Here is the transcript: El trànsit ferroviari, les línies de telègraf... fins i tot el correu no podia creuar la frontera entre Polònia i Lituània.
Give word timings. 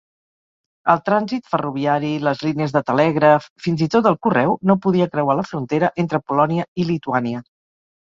El 0.93 1.03
trànsit 1.09 1.51
ferroviari, 1.51 2.09
les 2.29 2.41
línies 2.47 2.73
de 2.77 2.83
telègraf... 2.89 3.47
fins 3.67 3.85
i 3.89 3.91
tot 3.99 4.11
el 4.15 4.19
correu 4.29 4.59
no 4.73 4.79
podia 4.89 5.11
creuar 5.15 5.39
la 5.43 5.49
frontera 5.53 5.95
entre 6.07 6.25
Polònia 6.29 6.71
i 6.85 6.93
Lituània. 6.95 7.49